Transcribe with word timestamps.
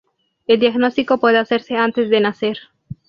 El 0.47 0.59
diagnóstico 0.59 1.19
puede 1.19 1.37
hacerse 1.37 1.75
antes 1.75 2.09
de 2.09 2.21
nacer. 2.21 2.57